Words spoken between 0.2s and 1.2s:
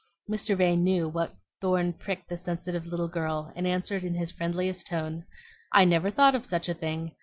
Mr. Vane knew